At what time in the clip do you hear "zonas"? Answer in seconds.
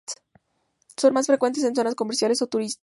1.75-1.93